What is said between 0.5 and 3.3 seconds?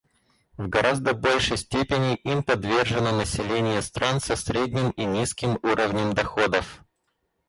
В гораздо большей степени им подвержено